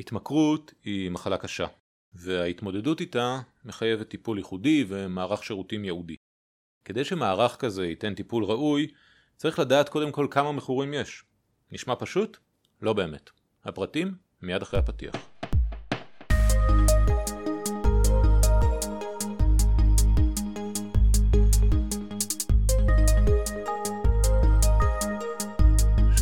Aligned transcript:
התמכרות 0.00 0.74
היא 0.84 1.10
מחלה 1.10 1.38
קשה, 1.38 1.66
וההתמודדות 2.12 3.00
איתה 3.00 3.40
מחייבת 3.64 4.08
טיפול 4.08 4.38
ייחודי 4.38 4.84
ומערך 4.88 5.44
שירותים 5.44 5.84
ייעודי. 5.84 6.16
כדי 6.84 7.04
שמערך 7.04 7.56
כזה 7.56 7.86
ייתן 7.86 8.14
טיפול 8.14 8.44
ראוי, 8.44 8.86
צריך 9.36 9.58
לדעת 9.58 9.88
קודם 9.88 10.12
כל 10.12 10.26
כמה 10.30 10.52
מכורים 10.52 10.94
יש. 10.94 11.24
נשמע 11.72 11.94
פשוט? 11.98 12.36
לא 12.82 12.92
באמת. 12.92 13.30
הפרטים 13.64 14.14
מיד 14.42 14.62
אחרי 14.62 14.80
הפתיח. 14.80 15.29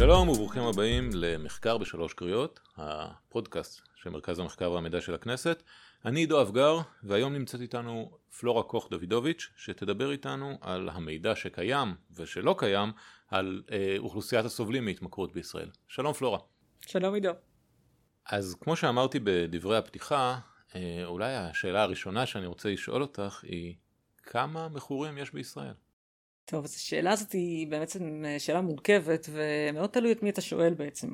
שלום 0.09 0.29
וברוכים 0.29 0.63
הבאים 0.63 1.11
למחקר 1.15 1.79
בשלוש 1.79 2.13
קריאות, 2.13 2.61
הפודקאסט 2.77 3.81
של 3.97 4.11
מרכז 4.11 4.39
המחקר 4.39 4.73
והמידע 4.73 5.01
של 5.01 5.15
הכנסת. 5.15 5.63
אני 6.05 6.21
עידו 6.21 6.43
אבגר, 6.43 6.79
והיום 7.03 7.33
נמצאת 7.33 7.61
איתנו 7.61 8.19
פלורה 8.39 8.63
קוך 8.63 8.89
דוידוביץ', 8.91 9.49
שתדבר 9.57 10.13
איתנו 10.13 10.59
על 10.61 10.89
המידע 10.89 11.37
שקיים 11.37 11.95
ושלא 12.17 12.55
קיים 12.59 12.93
על 13.29 13.63
אה, 13.71 13.95
אוכלוסיית 13.99 14.45
הסובלים 14.45 14.85
מהתמכרות 14.85 15.33
בישראל. 15.33 15.71
שלום 15.89 16.13
פלורה. 16.13 16.39
שלום 16.87 17.15
עידו. 17.15 17.33
אז 18.27 18.57
כמו 18.61 18.77
שאמרתי 18.77 19.19
בדברי 19.25 19.77
הפתיחה, 19.77 20.39
אה, 20.75 21.03
אולי 21.05 21.35
השאלה 21.35 21.83
הראשונה 21.83 22.27
שאני 22.27 22.47
רוצה 22.47 22.69
לשאול 22.69 23.03
אותך 23.03 23.41
היא, 23.43 23.75
כמה 24.23 24.69
מכורים 24.69 25.19
יש 25.19 25.33
בישראל? 25.33 25.75
טוב, 26.51 26.65
אז 26.65 26.75
השאלה 26.75 27.13
הזאת 27.13 27.33
היא 27.33 27.69
באמת 27.69 27.97
שאלה 28.39 28.61
מורכבת, 28.61 29.29
ומאוד 29.33 29.91
תלוי 29.91 30.13
את 30.13 30.23
מי 30.23 30.31
אתה 30.31 30.41
שואל 30.41 30.75
בעצם. 30.75 31.09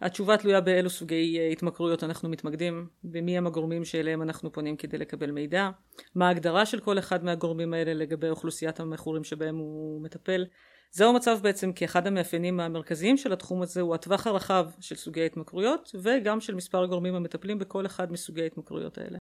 התשובה 0.00 0.36
תלויה 0.36 0.60
באילו 0.60 0.90
סוגי 0.90 1.38
אה, 1.38 1.48
התמכרויות 1.48 2.04
אנחנו 2.04 2.28
מתמקדים, 2.28 2.86
ומי 3.04 3.38
הם 3.38 3.46
הגורמים 3.46 3.84
שאליהם 3.84 4.22
אנחנו 4.22 4.52
פונים 4.52 4.76
כדי 4.76 4.98
לקבל 4.98 5.30
מידע, 5.30 5.70
מה 6.14 6.28
ההגדרה 6.28 6.66
של 6.66 6.80
כל 6.80 6.98
אחד 6.98 7.24
מהגורמים 7.24 7.74
האלה 7.74 7.94
לגבי 7.94 8.28
אוכלוסיית 8.28 8.80
המכורים 8.80 9.24
שבהם 9.24 9.56
הוא 9.56 10.02
מטפל. 10.02 10.44
זהו 10.90 11.10
המצב 11.10 11.38
בעצם 11.42 11.72
כי 11.72 11.84
אחד 11.84 12.06
המאפיינים 12.06 12.60
המרכזיים 12.60 13.16
של 13.16 13.32
התחום 13.32 13.62
הזה 13.62 13.80
הוא 13.80 13.94
הטווח 13.94 14.26
הרחב 14.26 14.66
של 14.80 14.96
סוגי 14.96 15.22
ההתמכרויות, 15.22 15.90
וגם 16.02 16.40
של 16.40 16.54
מספר 16.54 16.82
הגורמים 16.82 17.14
המטפלים 17.14 17.58
בכל 17.58 17.86
אחד 17.86 18.12
מסוגי 18.12 18.42
ההתמכרויות 18.42 18.98
האלה. 18.98 19.18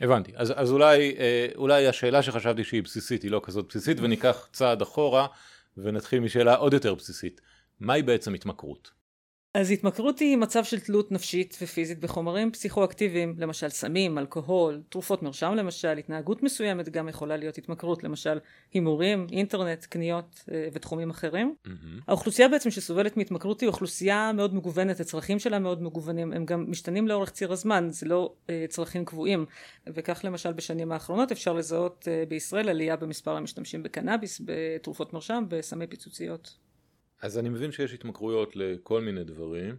הבנתי, 0.00 0.32
אז, 0.34 0.52
אז 0.56 0.72
אולי, 0.72 1.16
אה, 1.18 1.48
אולי 1.56 1.86
השאלה 1.86 2.22
שחשבתי 2.22 2.64
שהיא 2.64 2.82
בסיסית 2.82 3.22
היא 3.22 3.30
לא 3.30 3.40
כזאת 3.44 3.66
בסיסית 3.68 4.00
וניקח 4.00 4.48
צעד 4.52 4.82
אחורה 4.82 5.26
ונתחיל 5.76 6.20
משאלה 6.20 6.54
עוד 6.54 6.72
יותר 6.72 6.94
בסיסית, 6.94 7.40
מהי 7.80 8.02
בעצם 8.02 8.34
התמכרות? 8.34 8.99
אז 9.54 9.70
התמכרות 9.70 10.18
היא 10.18 10.36
מצב 10.36 10.64
של 10.64 10.80
תלות 10.80 11.12
נפשית 11.12 11.58
ופיזית 11.62 11.98
בחומרים 11.98 12.52
פסיכואקטיביים, 12.52 13.34
למשל 13.38 13.68
סמים, 13.68 14.18
אלכוהול, 14.18 14.82
תרופות 14.88 15.22
מרשם 15.22 15.52
למשל, 15.54 15.98
התנהגות 15.98 16.42
מסוימת 16.42 16.88
גם 16.88 17.08
יכולה 17.08 17.36
להיות 17.36 17.58
התמכרות, 17.58 18.04
למשל 18.04 18.38
הימורים, 18.72 19.26
אינטרנט, 19.32 19.84
קניות 19.84 20.44
אה, 20.52 20.68
ותחומים 20.72 21.10
אחרים. 21.10 21.54
Mm-hmm. 21.66 21.70
האוכלוסייה 22.08 22.48
בעצם 22.48 22.70
שסובלת 22.70 23.16
מהתמכרות 23.16 23.60
היא 23.60 23.66
אוכלוסייה 23.66 24.32
מאוד 24.32 24.54
מגוונת, 24.54 25.00
הצרכים 25.00 25.38
שלה 25.38 25.58
מאוד 25.58 25.82
מגוונים, 25.82 26.32
הם 26.32 26.44
גם 26.44 26.64
משתנים 26.68 27.08
לאורך 27.08 27.30
ציר 27.30 27.52
הזמן, 27.52 27.88
זה 27.90 28.06
לא 28.06 28.32
אה, 28.50 28.64
צרכים 28.68 29.04
קבועים, 29.04 29.46
וכך 29.86 30.20
למשל 30.24 30.52
בשנים 30.52 30.92
האחרונות 30.92 31.32
אפשר 31.32 31.52
לזהות 31.52 32.08
אה, 32.10 32.24
בישראל 32.28 32.68
עלייה 32.68 32.96
במספר 32.96 33.36
המשתמשים 33.36 33.82
בקנאביס, 33.82 34.40
בתרופות 34.44 35.12
מרשם, 35.12 35.44
בסמי 35.48 35.86
פיצוציות. 35.86 36.69
אז 37.20 37.38
אני 37.38 37.48
מבין 37.48 37.72
שיש 37.72 37.94
התמכרויות 37.94 38.56
לכל 38.56 39.00
מיני 39.00 39.24
דברים. 39.24 39.76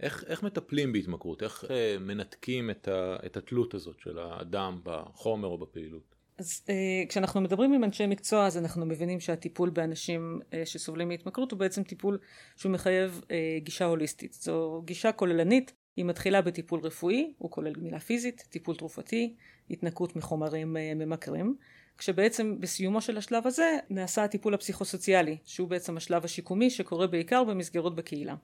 איך, 0.00 0.24
איך 0.26 0.42
מטפלים 0.42 0.92
בהתמכרות? 0.92 1.42
איך 1.42 1.64
אה, 1.70 1.96
מנתקים 2.00 2.70
את, 2.70 2.88
ה, 2.88 3.16
את 3.26 3.36
התלות 3.36 3.74
הזאת 3.74 4.00
של 4.00 4.18
האדם 4.18 4.80
בחומר 4.84 5.48
או 5.48 5.58
בפעילות? 5.58 6.16
אז 6.38 6.62
אה, 6.68 7.04
כשאנחנו 7.08 7.40
מדברים 7.40 7.72
עם 7.72 7.84
אנשי 7.84 8.06
מקצוע 8.06 8.46
אז 8.46 8.58
אנחנו 8.58 8.86
מבינים 8.86 9.20
שהטיפול 9.20 9.70
באנשים 9.70 10.40
אה, 10.52 10.66
שסובלים 10.66 11.08
מהתמכרות 11.08 11.52
הוא 11.52 11.58
בעצם 11.58 11.82
טיפול 11.82 12.18
שהוא 12.56 12.72
מחייב 12.72 13.20
אה, 13.30 13.58
גישה 13.62 13.84
הוליסטית. 13.84 14.32
זו 14.32 14.82
גישה 14.84 15.12
כוללנית, 15.12 15.72
היא 15.96 16.04
מתחילה 16.04 16.42
בטיפול 16.42 16.80
רפואי, 16.80 17.32
הוא 17.38 17.50
כולל 17.50 17.72
גמילה 17.72 18.00
פיזית, 18.00 18.44
טיפול 18.50 18.76
תרופתי, 18.76 19.34
התנקות 19.70 20.16
מחומרים 20.16 20.76
אה, 20.76 20.92
ממכרים. 20.94 21.56
כשבעצם 21.98 22.60
בסיומו 22.60 23.00
של 23.00 23.16
השלב 23.16 23.46
הזה 23.46 23.78
נעשה 23.90 24.24
הטיפול 24.24 24.54
הפסיכוסוציאלי, 24.54 25.36
שהוא 25.44 25.68
בעצם 25.68 25.96
השלב 25.96 26.24
השיקומי 26.24 26.70
שקורה 26.70 27.06
בעיקר 27.06 27.44
במסגרות 27.44 27.96
בקהילה. 27.96 28.34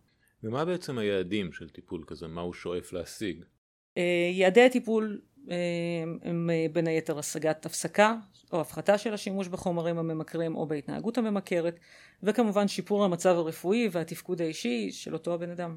ומה 0.45 0.65
בעצם 0.65 0.99
היעדים 0.99 1.53
של 1.53 1.69
טיפול 1.69 2.05
כזה? 2.07 2.29
מה 2.29 2.41
הוא 2.41 2.53
שואף 2.53 2.93
להשיג? 2.93 3.45
אה, 3.99 4.31
יעדי 4.33 4.63
הטיפול 4.63 5.21
אה, 5.51 5.57
הם 6.23 6.51
אה, 6.51 6.67
בין 6.73 6.87
היתר 6.87 7.19
השגת 7.19 7.67
הפסקה 7.67 8.17
או 8.53 8.61
הפחתה 8.61 8.99
של 8.99 9.15
השימוש 9.15 9.49
בחומרים 9.49 9.99
הממכרים 9.99 10.57
או 10.57 10.67
בהתנהגות 10.67 11.19
הממכרת 11.19 11.81
וכמובן 12.23 12.69
שיפור 12.69 13.05
המצב 13.05 13.37
הרפואי 13.37 13.89
והתפקוד 13.93 14.41
האישי 14.41 14.91
של 14.93 15.15
אותו 15.15 15.35
הבן 15.35 15.51
אדם. 15.51 15.77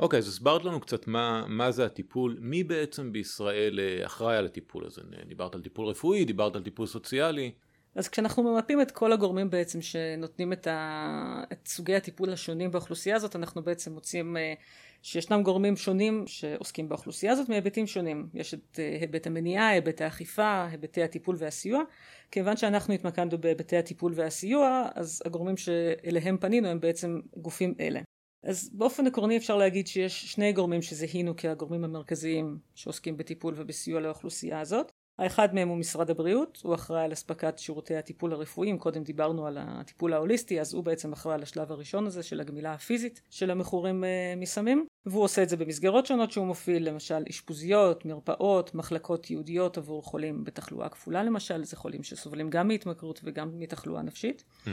אוקיי, 0.00 0.16
okay, 0.16 0.22
אז 0.22 0.28
הסברת 0.28 0.64
לנו 0.64 0.80
קצת 0.80 1.06
מה, 1.06 1.44
מה 1.48 1.70
זה 1.70 1.84
הטיפול, 1.84 2.36
מי 2.40 2.64
בעצם 2.64 3.12
בישראל 3.12 3.80
אה, 3.80 4.06
אחראי 4.06 4.36
על 4.36 4.46
הטיפול 4.46 4.86
הזה? 4.86 5.00
דיברת 5.28 5.54
על 5.54 5.62
טיפול 5.62 5.86
רפואי, 5.86 6.24
דיברת 6.24 6.56
על 6.56 6.62
טיפול 6.62 6.86
סוציאלי. 6.86 7.52
אז 7.94 8.08
כשאנחנו 8.08 8.42
ממפים 8.42 8.80
את 8.80 8.90
כל 8.90 9.12
הגורמים 9.12 9.50
בעצם 9.50 9.82
שנותנים 9.82 10.52
את, 10.52 10.66
ה... 10.66 11.42
את 11.52 11.68
סוגי 11.68 11.94
הטיפול 11.94 12.32
השונים 12.32 12.70
באוכלוסייה 12.70 13.16
הזאת, 13.16 13.36
אנחנו 13.36 13.62
בעצם 13.62 13.92
מוצאים 13.92 14.36
אה, 14.36 14.54
שישנם 15.02 15.42
גורמים 15.42 15.76
שונים 15.76 16.24
שעוסקים 16.26 16.88
באוכלוסייה 16.88 17.32
הזאת 17.32 17.48
מהיבטים 17.48 17.86
שונים. 17.86 18.28
יש 18.34 18.54
את 18.54 18.78
אה, 18.78 18.98
היבט 19.00 19.26
המניעה, 19.26 19.68
היבט 19.68 20.00
האכיפה, 20.00 20.66
היבטי 20.70 21.02
הטיפול 21.02 21.36
והסיוע. 21.38 21.82
כיוון 22.30 22.56
שאנחנו 22.56 22.94
התמקדנו 22.94 23.38
בהיבטי 23.38 23.76
הטיפול 23.76 24.12
והסיוע, 24.14 24.88
אז 24.94 25.22
הגורמים 25.24 25.56
שאליהם 25.56 26.36
פנינו 26.40 26.68
הם 26.68 26.80
בעצם 26.80 27.20
גופים 27.36 27.74
אלה. 27.80 28.00
אז 28.42 28.70
באופן 28.72 29.06
עקרוני 29.06 29.36
אפשר 29.36 29.56
להגיד 29.56 29.86
שיש 29.86 30.32
שני 30.32 30.52
גורמים 30.52 30.82
שזיהינו 30.82 31.34
כהגורמים 31.36 31.84
המרכזיים 31.84 32.58
שעוסקים 32.74 33.16
בטיפול 33.16 33.54
ובסיוע 33.56 34.00
לאוכלוסייה 34.00 34.60
הזאת. 34.60 34.92
האחד 35.20 35.54
מהם 35.54 35.68
הוא 35.68 35.76
משרד 35.76 36.10
הבריאות, 36.10 36.60
הוא 36.62 36.74
אחראי 36.74 37.04
על 37.04 37.12
אספקת 37.12 37.58
שירותי 37.58 37.96
הטיפול 37.96 38.32
הרפואיים, 38.32 38.78
קודם 38.78 39.02
דיברנו 39.02 39.46
על 39.46 39.58
הטיפול 39.60 40.12
ההוליסטי, 40.12 40.60
אז 40.60 40.74
הוא 40.74 40.84
בעצם 40.84 41.12
אחראי 41.12 41.34
על 41.34 41.42
השלב 41.42 41.72
הראשון 41.72 42.06
הזה 42.06 42.22
של 42.22 42.40
הגמילה 42.40 42.72
הפיזית 42.72 43.20
של 43.30 43.50
המכורים 43.50 44.04
אה, 44.04 44.34
מסמים, 44.36 44.86
והוא 45.06 45.24
עושה 45.24 45.42
את 45.42 45.48
זה 45.48 45.56
במסגרות 45.56 46.06
שונות 46.06 46.30
שהוא 46.32 46.46
מפעיל, 46.46 46.88
למשל 46.88 47.22
אשפוזיות, 47.30 48.04
מרפאות, 48.04 48.74
מחלקות 48.74 49.30
ייעודיות 49.30 49.78
עבור 49.78 50.02
חולים 50.02 50.44
בתחלואה 50.44 50.88
כפולה 50.88 51.22
למשל, 51.22 51.64
זה 51.64 51.76
חולים 51.76 52.02
שסובלים 52.02 52.50
גם 52.50 52.68
מהתמכרות 52.68 53.20
וגם 53.24 53.50
מתחלואה 53.58 54.02
נפשית. 54.02 54.44
Mm-hmm. 54.64 54.68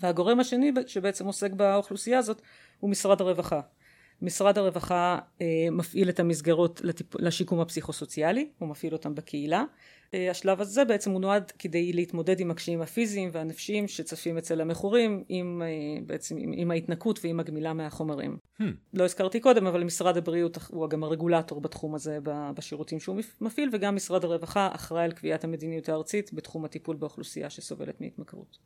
והגורם 0.00 0.40
השני 0.40 0.72
שבעצם 0.86 1.26
עוסק 1.26 1.52
באוכלוסייה 1.52 2.18
הזאת 2.18 2.42
הוא 2.80 2.90
משרד 2.90 3.20
הרווחה. 3.20 3.60
משרד 4.22 4.58
הרווחה 4.58 5.18
אה, 5.40 5.46
מפעיל 5.72 6.08
את 6.08 6.20
המסגרות 6.20 6.80
לטיפ... 6.84 7.20
לשיקום 7.20 7.60
הפסיכוסוציאלי, 7.60 8.48
הוא 8.58 8.68
מפעיל 8.68 8.92
אותם 8.92 9.14
בקהילה. 9.14 9.64
אה, 10.14 10.30
השלב 10.30 10.60
הזה 10.60 10.84
בעצם 10.84 11.10
הוא 11.10 11.20
נועד 11.20 11.52
כדי 11.58 11.92
להתמודד 11.92 12.40
עם 12.40 12.50
הקשיים 12.50 12.82
הפיזיים 12.82 13.30
והנפשיים 13.32 13.88
שצפים 13.88 14.38
אצל 14.38 14.60
המכורים 14.60 15.24
עם, 15.28 15.62
אה, 15.64 16.02
בעצם, 16.06 16.36
עם, 16.38 16.52
עם 16.56 16.70
ההתנקות 16.70 17.20
ועם 17.24 17.40
הגמילה 17.40 17.72
מהחומרים. 17.72 18.36
Hmm. 18.60 18.64
לא 18.94 19.04
הזכרתי 19.04 19.40
קודם 19.40 19.66
אבל 19.66 19.84
משרד 19.84 20.16
הבריאות 20.16 20.58
הוא 20.68 20.88
גם 20.88 21.04
הרגולטור 21.04 21.60
בתחום 21.60 21.94
הזה 21.94 22.18
בשירותים 22.24 23.00
שהוא 23.00 23.20
מפעיל 23.40 23.70
וגם 23.72 23.96
משרד 23.96 24.24
הרווחה 24.24 24.68
אחראי 24.72 25.04
על 25.04 25.12
קביעת 25.12 25.44
המדיניות 25.44 25.88
הארצית 25.88 26.32
בתחום 26.32 26.64
הטיפול 26.64 26.96
באוכלוסייה 26.96 27.50
שסובלת 27.50 28.00
מהתמכרות. 28.00 28.58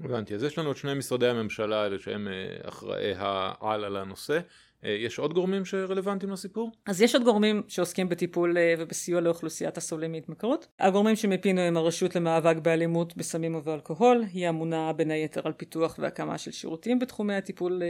הבנתי, 0.00 0.34
אז 0.34 0.42
יש 0.42 0.58
לנו 0.58 0.72
את 0.72 0.76
שני 0.76 0.94
משרדי 0.94 1.26
הממשלה 1.26 1.82
האלה 1.82 1.98
שהם 1.98 2.28
אחראי 2.62 3.12
העל 3.16 3.84
על 3.84 3.96
הנושא. 3.96 4.40
אה, 4.84 4.90
יש 4.90 5.18
עוד 5.18 5.34
גורמים 5.34 5.64
שרלוונטיים 5.64 6.32
לסיפור? 6.32 6.70
אז 6.86 7.00
יש 7.00 7.14
עוד 7.14 7.24
גורמים 7.24 7.62
שעוסקים 7.68 8.08
בטיפול 8.08 8.58
אה, 8.58 8.74
ובסיוע 8.78 9.20
לאוכלוסיית 9.20 9.76
הסובלים 9.76 10.12
מהתמכרות. 10.12 10.66
הגורמים 10.80 11.16
שמפינו 11.16 11.60
הם 11.60 11.76
הרשות 11.76 12.16
למאבק 12.16 12.56
באלימות 12.56 13.16
בסמים 13.16 13.54
ובאלכוהול, 13.54 14.24
היא 14.32 14.48
אמונה 14.48 14.92
בין 14.92 15.10
היתר 15.10 15.40
על 15.44 15.52
פיתוח 15.52 15.96
והקמה 15.98 16.38
של 16.38 16.50
שירותים 16.50 16.98
בתחומי 16.98 17.34
הטיפול 17.34 17.82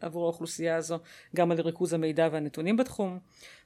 עבור 0.00 0.24
האוכלוסייה 0.24 0.76
הזו, 0.76 0.98
גם 1.36 1.50
על 1.50 1.60
ריכוז 1.60 1.92
המידע 1.92 2.28
והנתונים 2.32 2.76
בתחום. 2.76 3.18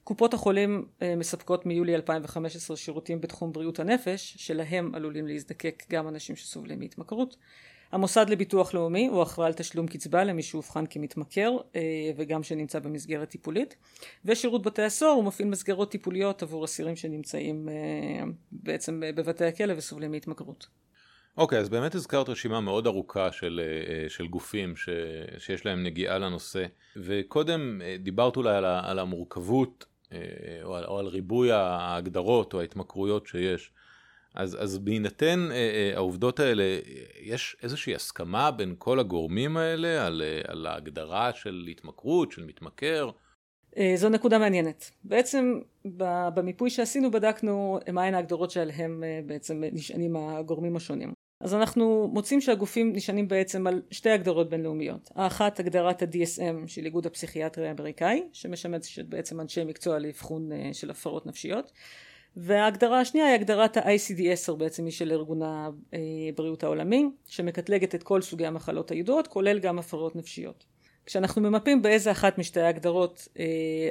קופות 0.04 0.34
החולים 0.34 0.86
מספקות 1.16 1.66
מיולי 1.66 1.94
2015 1.94 2.76
שירותים 2.76 3.20
בתחום 3.20 3.52
בריאות 3.52 3.78
הנפש, 3.78 4.34
שלהם 4.38 4.94
עלולים 4.94 5.26
להזדקק 5.26 5.82
גם 5.90 6.08
אנשים 6.08 6.36
שסובלים 6.36 6.78
מהתמכרות. 6.78 7.36
המוסד 7.92 8.30
לביטוח 8.30 8.74
לאומי 8.74 9.06
הוא 9.06 9.22
אחראי 9.22 9.46
על 9.46 9.52
תשלום 9.52 9.86
קצבה 9.86 10.24
למי 10.24 10.42
שאובחן 10.42 10.84
כמתמכר 10.90 11.56
אה, 11.76 11.80
וגם 12.16 12.42
שנמצא 12.42 12.78
במסגרת 12.78 13.28
טיפולית 13.28 13.76
ושירות 14.24 14.62
בתי 14.62 14.82
הסוהר 14.82 15.12
הוא 15.12 15.24
מפעיל 15.24 15.48
מסגרות 15.48 15.90
טיפוליות 15.90 16.42
עבור 16.42 16.64
אסירים 16.64 16.96
שנמצאים 16.96 17.68
אה, 17.68 18.24
בעצם 18.52 19.02
בבתי 19.14 19.44
הכלא 19.44 19.74
וסובלים 19.76 20.10
מהתמכרות. 20.10 20.66
אוקיי, 21.36 21.58
okay, 21.58 21.60
אז 21.60 21.68
באמת 21.68 21.94
הזכרת 21.94 22.28
רשימה 22.28 22.60
מאוד 22.60 22.86
ארוכה 22.86 23.32
של, 23.32 23.60
אה, 23.62 24.08
של 24.08 24.26
גופים 24.26 24.76
ש, 24.76 24.88
שיש 25.38 25.66
להם 25.66 25.82
נגיעה 25.82 26.18
לנושא, 26.18 26.66
וקודם 26.96 27.80
דיברת 27.98 28.36
אולי 28.36 28.56
על, 28.56 28.98
המורכבות 28.98 29.84
או 30.62 30.76
על, 30.76 30.84
או 30.84 30.98
על 30.98 31.06
ריבוי 31.06 31.52
ההגדרות 31.52 32.54
או 32.54 32.60
ההתמכרויות 32.60 33.26
שיש. 33.26 33.72
אז, 34.34 34.56
אז 34.60 34.78
בהינתן 34.78 35.48
העובדות 35.94 36.40
האלה, 36.40 36.64
יש 37.22 37.56
איזושהי 37.62 37.94
הסכמה 37.94 38.50
בין 38.50 38.74
כל 38.78 39.00
הגורמים 39.00 39.56
האלה 39.56 40.06
על, 40.06 40.22
על 40.48 40.66
ההגדרה 40.66 41.32
של 41.32 41.66
התמכרות, 41.70 42.32
של 42.32 42.44
מתמכר? 42.44 43.10
זו 43.94 44.08
נקודה 44.08 44.38
מעניינת. 44.38 44.90
בעצם 45.04 45.60
במיפוי 46.34 46.70
שעשינו 46.70 47.10
בדקנו 47.10 47.78
מהן 47.92 48.14
ההגדרות 48.14 48.50
שעליהן 48.50 49.02
בעצם 49.26 49.62
נשענים 49.72 50.16
הגורמים 50.16 50.76
השונים. 50.76 51.12
אז 51.40 51.54
אנחנו 51.54 52.10
מוצאים 52.12 52.40
שהגופים 52.40 52.92
נשענים 52.92 53.28
בעצם 53.28 53.66
על 53.66 53.82
שתי 53.90 54.10
הגדרות 54.10 54.50
בינלאומיות. 54.50 55.10
האחת 55.14 55.60
הגדרת 55.60 56.02
ה-DSM 56.02 56.66
של 56.66 56.84
איגוד 56.84 57.06
הפסיכיאטרי 57.06 57.68
האמריקאי, 57.68 58.22
שמשמשת 58.32 59.04
בעצם 59.04 59.40
אנשי 59.40 59.64
מקצוע 59.64 59.98
לאבחון 59.98 60.52
אה, 60.52 60.70
של 60.72 60.90
הפרעות 60.90 61.26
נפשיות. 61.26 61.72
וההגדרה 62.36 63.00
השנייה 63.00 63.26
היא 63.26 63.34
הגדרת 63.34 63.76
ה-ICD-10 63.76 64.52
בעצם 64.56 64.84
היא 64.84 64.92
של 64.92 65.12
ארגון 65.12 65.40
הבריאות 65.42 66.64
העולמי, 66.64 67.10
שמקטלגת 67.26 67.94
את 67.94 68.02
כל 68.02 68.22
סוגי 68.22 68.46
המחלות 68.46 68.90
הידועות, 68.90 69.26
כולל 69.26 69.58
גם 69.58 69.78
הפרעות 69.78 70.16
נפשיות. 70.16 70.64
כשאנחנו 71.06 71.42
ממפים 71.42 71.82
באיזה 71.82 72.10
אחת 72.10 72.38
משתי 72.38 72.60
ההגדרות 72.60 73.28
אה, 73.38 73.44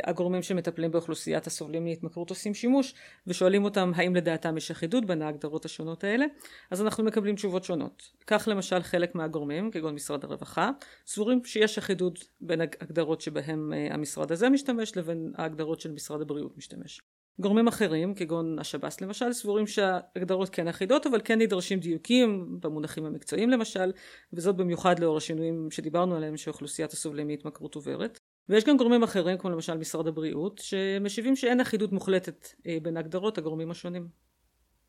הגורמים 0.04 0.44
שמטפלים 0.44 0.92
באוכלוסיית 0.92 1.48
הסובלים 1.48 1.86
מהתמכרות 1.86 2.30
עושים 2.30 2.54
שימוש 2.54 2.94
ושואלים 3.28 3.64
אותם 3.64 3.92
האם 3.96 4.16
לדעתם 4.16 4.58
יש 4.58 4.72
אחידות 4.72 5.06
בין 5.06 5.22
ההגדרות 5.22 5.66
השונות 5.66 6.04
האלה 6.04 6.26
אז 6.72 6.82
אנחנו 6.82 7.04
מקבלים 7.04 7.36
תשובות 7.36 7.64
שונות. 7.64 8.12
כך 8.28 8.48
למשל 8.52 8.84
חלק 8.84 9.16
מהגורמים 9.16 9.72
כגון 9.72 9.96
משרד 9.96 10.24
הרווחה 10.24 10.72
סבורים 11.08 11.46
שיש 11.46 11.78
אחידות 11.78 12.26
בין 12.42 12.62
ההגדרות 12.62 13.22
שבהם 13.22 13.74
אה, 13.74 13.88
המשרד 13.94 14.32
הזה 14.32 14.50
משתמש 14.50 14.98
לבין 14.98 15.34
ההגדרות 15.38 15.82
של 15.82 15.92
משרד 15.92 16.22
הבריאות 16.22 16.58
משתמש. 16.58 17.02
גורמים 17.40 17.68
אחרים, 17.68 18.14
כגון 18.14 18.60
השב"ס 18.60 19.02
למשל, 19.02 19.34
סבורים 19.34 19.68
שההגדרות 19.68 20.50
כן 20.50 20.68
אחידות, 20.68 21.08
אבל 21.08 21.22
כן 21.24 21.42
נדרשים 21.42 21.80
דיוקים 21.80 22.58
במונחים 22.60 23.06
המקצועיים 23.06 23.50
למשל, 23.50 23.92
וזאת 24.34 24.56
במיוחד 24.56 25.00
לאור 25.00 25.18
השינויים 25.18 25.72
שדיברנו 25.72 26.16
עליהם 26.16 26.38
שאוכלוסיית 26.38 26.92
הסובלים 26.92 27.28
מהתמכרות 27.28 27.76
עוברת. 27.76 28.20
ויש 28.50 28.64
גם 28.64 28.78
גורמים 28.78 29.04
אחרים, 29.04 29.38
כמו 29.38 29.50
למשל 29.50 29.78
משרד 29.78 30.08
הבריאות, 30.08 30.58
שמשיבים 30.64 31.36
שאין 31.36 31.60
אחידות 31.60 31.92
מוחלטת 31.92 32.48
אה, 32.68 32.78
בין 32.82 32.98
הגדרות 32.98 33.38
הגורמים 33.38 33.72
השונים. 33.72 34.08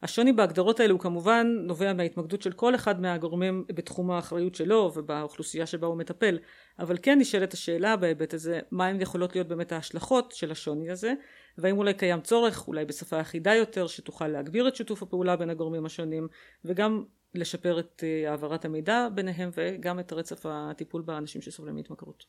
השוני 0.03 0.33
בהגדרות 0.33 0.81
האלה 0.81 0.93
הוא 0.93 1.01
כמובן 1.01 1.47
נובע 1.63 1.93
מההתמקדות 1.93 2.43
של 2.43 2.53
כל 2.53 2.75
אחד 2.75 3.01
מהגורמים 3.01 3.65
בתחום 3.69 4.11
האחריות 4.11 4.55
שלו 4.55 4.93
ובאוכלוסייה 4.95 5.67
שבה 5.67 5.87
הוא 5.87 5.97
מטפל, 5.97 6.39
אבל 6.79 6.97
כן 7.03 7.19
נשאלת 7.19 7.53
השאלה 7.53 7.97
בהיבט 7.97 8.35
הזה, 8.35 8.61
מה 8.71 8.87
הם 8.87 9.01
יכולות 9.01 9.35
להיות 9.35 9.49
באמת 9.49 9.73
ההשלכות 9.73 10.33
של 10.33 10.51
השוני 10.51 10.91
הזה, 10.91 11.13
והאם 11.61 11.79
אולי 11.79 11.95
קיים 11.95 12.21
צורך, 12.21 12.69
אולי 12.69 12.85
בשפה 12.85 13.21
אחידה 13.21 13.55
יותר, 13.55 13.87
שתוכל 13.87 14.29
להגביר 14.29 14.69
את 14.69 14.77
שיתוף 14.77 15.03
הפעולה 15.03 15.37
בין 15.37 15.51
הגורמים 15.51 15.87
השונים, 15.87 16.29
וגם 16.65 17.05
לשפר 17.35 17.81
את 17.81 18.05
אה, 18.07 18.31
העברת 18.31 18.65
המידע 18.65 19.09
ביניהם, 19.15 19.51
וגם 19.55 20.01
את 20.01 20.13
רצף 20.13 20.47
הטיפול 20.47 21.03
באנשים 21.03 21.43
שסובלים 21.43 21.75
מהתמכרות. 21.75 22.25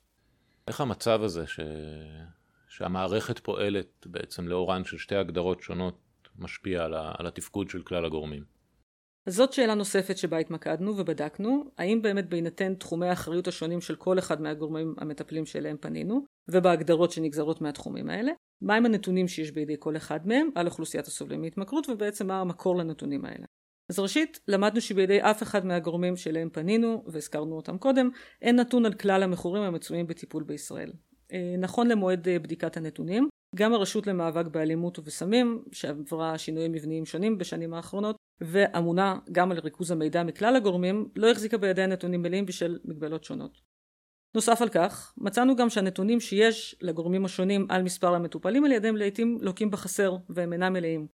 איך 0.68 0.82
המצב 0.82 1.24
הזה 1.24 1.48
ש... 1.48 1.60
שהמערכת 2.68 3.40
פועלת 3.40 4.08
בעצם 4.08 4.48
לאורן 4.48 4.84
של 4.84 4.98
שתי 4.98 5.16
הגדרות 5.16 5.62
שונות 5.62 6.00
משפיע 6.40 6.84
על, 6.84 6.94
ה... 6.94 7.12
על 7.18 7.28
התפקוד 7.28 7.70
של 7.70 7.82
כלל 7.82 8.06
הגורמים? 8.06 8.44
אז 9.26 9.36
זאת 9.36 9.54
שאלה 9.54 9.76
נוספת 9.76 10.18
שבה 10.18 10.38
התמקדנו 10.38 10.98
ובדקנו, 10.98 11.64
האם 11.78 12.02
באמת 12.02 12.30
בהינתן 12.30 12.76
תחומי 12.76 13.08
האחריות 13.08 13.48
השונים 13.48 13.82
של 13.82 13.96
כל 13.96 14.20
אחד 14.20 14.42
מהגורמים 14.42 14.96
המטפלים 14.98 15.46
שאליהם 15.46 15.78
פנינו, 15.78 16.26
ובהגדרות 16.48 17.12
שנגזרות 17.12 17.62
מהתחומים 17.62 18.10
האלה, 18.10 18.32
מהם 18.62 18.86
הנתונים 18.86 19.28
שיש 19.28 19.52
בידי 19.52 19.76
כל 19.80 19.98
אחד 19.98 20.28
מהם 20.28 20.50
על 20.56 20.68
אוכלוסיית 20.68 21.08
הסובלים 21.08 21.42
מהתמכרות 21.42 21.90
ובעצם 21.90 22.28
מה 22.28 22.42
המקור 22.42 22.76
לנתונים 22.76 23.26
האלה. 23.26 23.46
אז 23.90 24.00
ראשית, 24.00 24.40
למדנו 24.48 24.82
שבידי 24.82 25.22
אף 25.22 25.44
אחד 25.44 25.66
מהגורמים 25.66 26.16
שאליהם 26.16 26.50
פנינו, 26.50 27.04
והזכרנו 27.08 27.56
אותם 27.56 27.78
קודם, 27.78 28.10
אין 28.42 28.60
נתון 28.60 28.86
על 28.86 28.94
כלל 28.94 29.24
המכורים 29.24 29.64
המצויים 29.64 30.08
בטיפול 30.08 30.44
בישראל. 30.44 30.92
אה, 31.34 31.56
נכון 31.60 31.88
למועד 31.88 32.28
אה, 32.28 32.40
בדיקת 32.40 32.78
הנתונים, 32.78 33.28
גם 33.56 33.74
הרשות 33.74 34.08
למאבק 34.08 34.46
באלימות 34.46 35.00
ובסמים, 35.00 35.64
שעברה 35.72 36.38
שינויים 36.38 36.72
מבניים 36.72 37.06
שונים 37.06 37.38
בשנים 37.38 37.74
האחרונות, 37.74 38.16
ואמונה 38.42 39.20
גם 39.32 39.52
על 39.52 39.60
ריכוז 39.60 39.92
המידע 39.92 40.24
מכלל 40.24 40.56
הגורמים, 40.56 41.10
לא 41.16 41.32
החזיקה 41.32 41.58
בידי 41.58 41.88
נתונים 41.88 42.22
מלאים 42.22 42.46
בשל 42.46 42.80
מגבלות 42.86 43.24
שונות. 43.24 43.71
נוסף 44.36 44.62
על 44.62 44.70
כך, 44.70 45.14
מצאנו 45.18 45.56
גם 45.56 45.70
שהנתונים 45.70 46.20
שיש 46.20 46.76
לגורמים 46.82 47.26
השונים 47.26 47.66
על 47.70 47.84
מספר 47.84 48.16
המטופלים 48.16 48.66
על 48.66 48.72
ידיהם 48.72 48.96
לעיתים 48.96 49.38
לוקים 49.42 49.72
בחסר 49.72 50.16
והם 50.30 50.54
אינם 50.54 50.74
מלאים. 50.74 51.08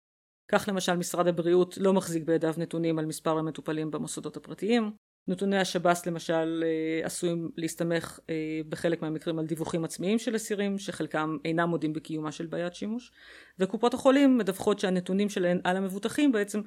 כך 0.48 0.68
למשל 0.68 0.96
משרד 0.96 1.26
הבריאות 1.26 1.78
לא 1.78 1.92
מחזיק 1.92 2.24
בידיו 2.24 2.54
נתונים 2.56 2.98
על 2.98 3.06
מספר 3.06 3.38
המטופלים 3.38 3.90
במוסדות 3.90 4.36
הפרטיים. 4.36 4.92
נתוני 5.28 5.58
השב"ס 5.58 6.06
למשל 6.06 6.64
אה, 6.66 7.06
עשויים 7.06 7.50
להסתמך 7.56 8.18
אה, 8.30 8.60
בחלק 8.68 9.02
מהמקרים 9.02 9.38
על 9.38 9.46
דיווחים 9.46 9.84
עצמיים 9.84 10.18
של 10.18 10.36
אסירים 10.36 10.78
שחלקם 10.78 11.36
אינם 11.44 11.68
מודים 11.68 11.92
בקיומה 11.92 12.32
של 12.32 12.46
בעיית 12.46 12.74
שימוש 12.74 13.12
וקופות 13.58 13.94
החולים 13.94 14.38
מדווחות 14.38 14.78
שהנתונים 14.78 15.28
שלהן 15.28 15.60
על 15.64 15.76
המבוטחים 15.76 16.32
בעצם 16.32 16.60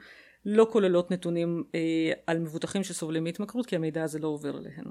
לא 0.45 0.67
כוללות 0.71 1.11
נתונים 1.11 1.63
אה, 1.75 2.11
על 2.27 2.39
מבוטחים 2.39 2.83
שסובלים 2.83 3.23
מהתמכרות 3.23 3.65
כי 3.65 3.75
המידע 3.75 4.03
הזה 4.03 4.19
לא 4.19 4.27
עובר 4.27 4.57
אליהן. 4.57 4.85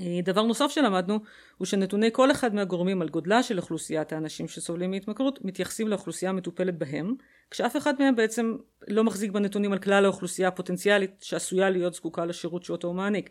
אה, 0.00 0.20
דבר 0.24 0.42
נוסף 0.42 0.70
שלמדנו 0.70 1.18
הוא 1.58 1.66
שנתוני 1.66 2.08
כל 2.12 2.30
אחד 2.30 2.54
מהגורמים 2.54 3.02
על 3.02 3.08
גודלה 3.08 3.42
של 3.42 3.58
אוכלוסיית 3.58 4.12
האנשים 4.12 4.48
שסובלים 4.48 4.90
מהתמכרות 4.90 5.44
מתייחסים 5.44 5.88
לאוכלוסייה 5.88 6.30
המטופלת 6.30 6.78
בהם 6.78 7.14
כשאף 7.50 7.76
אחד 7.76 7.94
מהם 7.98 8.16
בעצם 8.16 8.56
לא 8.88 9.04
מחזיק 9.04 9.30
בנתונים 9.30 9.72
על 9.72 9.78
כלל 9.78 10.04
האוכלוסייה 10.04 10.48
הפוטנציאלית 10.48 11.10
שעשויה 11.20 11.70
להיות 11.70 11.94
זקוקה 11.94 12.24
לשירות 12.24 12.64
שאותו 12.64 12.88
הוא 12.88 12.96
מעניק. 12.96 13.30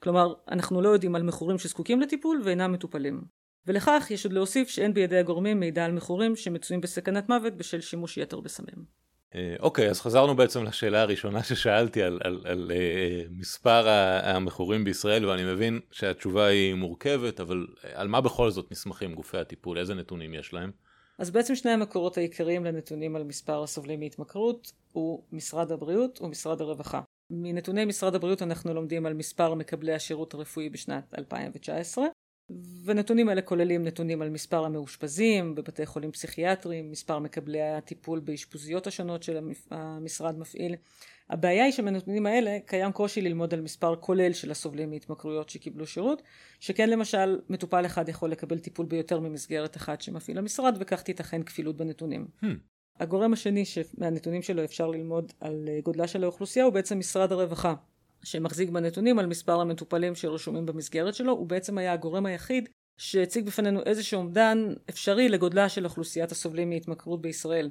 כלומר 0.00 0.34
אנחנו 0.48 0.82
לא 0.82 0.88
יודעים 0.88 1.14
על 1.14 1.22
מכורים 1.22 1.58
שזקוקים 1.58 2.00
לטיפול 2.00 2.40
ואינם 2.44 2.72
מטופלים. 2.72 3.22
ולכך 3.66 4.06
יש 4.10 4.24
עוד 4.24 4.32
להוסיף 4.32 4.68
שאין 4.68 4.94
בידי 4.94 5.18
הגורמים 5.18 5.60
מידע 5.60 5.84
על 5.84 5.92
מכורים 5.92 6.36
שמצויים 6.36 6.80
בסכנת 6.80 7.28
מוות 7.28 7.54
בשל 7.54 7.80
שימוש 7.80 8.18
יתר 8.18 8.40
בסמים 8.40 9.07
אוקיי, 9.60 9.90
אז 9.90 10.00
חזרנו 10.00 10.36
בעצם 10.36 10.64
לשאלה 10.64 11.02
הראשונה 11.02 11.42
ששאלתי 11.42 12.02
על, 12.02 12.20
uh, 12.22 12.72
מספר 13.30 13.88
המכורים 14.22 14.84
בישראל, 14.84 15.26
ואני 15.26 15.52
מבין 15.52 15.80
שהתשובה 15.90 16.46
היא 16.46 16.74
מורכבת, 16.74 17.40
אבל 17.40 17.66
על 17.94 18.08
מה 18.08 18.20
בכל 18.20 18.50
זאת 18.50 18.72
נסמכים 18.72 19.14
גופי 19.14 19.38
הטיפול? 19.38 19.78
איזה 19.78 19.94
נתונים 19.94 20.34
יש 20.34 20.52
להם? 20.52 20.70
אז 21.18 21.30
בעצם 21.30 21.54
שני 21.54 21.70
המקורות 21.70 22.18
העיקריים 22.18 22.64
לנתונים 22.64 23.16
על 23.16 23.24
מספר 23.24 23.62
הסובלים 23.62 24.00
מהתמכרות 24.00 24.72
הוא 24.92 25.22
משרד 25.32 25.72
הבריאות 25.72 26.20
ומשרד 26.22 26.60
הרווחה. 26.60 27.00
מנתוני 27.30 27.84
משרד 27.84 28.14
הבריאות 28.14 28.42
אנחנו 28.42 28.74
לומדים 28.74 29.06
על 29.06 29.14
מספר 29.14 29.54
מקבלי 29.54 29.94
השירות 29.94 30.34
הרפואי 30.34 30.68
בשנת 30.68 31.14
2019, 31.18 32.04
ונתונים 32.84 33.30
אלה 33.30 33.42
כוללים 33.42 33.84
נתונים 33.84 34.22
על 34.22 34.30
מספר 34.30 34.64
המאושפזים 34.64 35.54
בבתי 35.54 35.86
חולים 35.86 36.12
פסיכיאטריים, 36.12 36.90
מספר 36.90 37.18
מקבלי 37.18 37.62
הטיפול 37.62 38.20
באשפוזיות 38.20 38.86
השונות 38.86 39.22
שהמשרד 39.22 40.38
מפעיל. 40.38 40.74
הבעיה 41.30 41.64
היא 41.64 41.72
שבנתונים 41.72 42.26
האלה 42.26 42.58
קיים 42.66 42.92
קושי 42.92 43.20
ללמוד 43.20 43.54
על 43.54 43.60
מספר 43.60 43.96
כולל 43.96 44.32
של 44.32 44.50
הסובלים 44.50 44.90
מהתמכרויות 44.90 45.48
שקיבלו 45.48 45.86
שירות, 45.86 46.22
שכן 46.60 46.90
למשל 46.90 47.40
מטופל 47.48 47.86
אחד 47.86 48.08
יכול 48.08 48.30
לקבל 48.30 48.58
טיפול 48.58 48.86
ביותר 48.86 49.20
ממסגרת 49.20 49.76
אחת 49.76 50.00
שמפעיל 50.02 50.38
המשרד 50.38 50.76
וכך 50.80 51.02
תיתכן 51.02 51.42
כפילות 51.42 51.76
בנתונים. 51.76 52.26
Hmm. 52.42 52.46
הגורם 53.00 53.32
השני 53.32 53.64
שמהנתונים 53.64 54.42
שלו 54.42 54.64
אפשר 54.64 54.86
ללמוד 54.86 55.32
על 55.40 55.68
גודלה 55.84 56.06
של 56.06 56.24
האוכלוסייה 56.24 56.64
הוא 56.64 56.72
בעצם 56.72 56.98
משרד 56.98 57.32
הרווחה. 57.32 57.74
שמחזיק 58.22 58.70
בנתונים 58.70 59.18
על 59.18 59.26
מספר 59.26 59.60
המטופלים 59.60 60.14
שרשומים 60.14 60.66
במסגרת 60.66 61.14
שלו, 61.14 61.32
הוא 61.32 61.46
בעצם 61.46 61.78
היה 61.78 61.92
הגורם 61.92 62.26
היחיד 62.26 62.68
שהציג 62.98 63.46
בפנינו 63.46 63.80
איזשהו 63.86 64.20
אומדן 64.20 64.74
אפשרי 64.90 65.28
לגודלה 65.28 65.68
של 65.68 65.84
אוכלוסיית 65.84 66.32
הסובלים 66.32 66.70
מהתמכרות 66.70 67.22
בישראל. 67.22 67.70